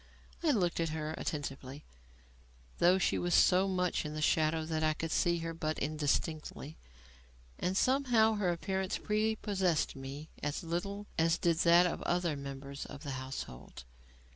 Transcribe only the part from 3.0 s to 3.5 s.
was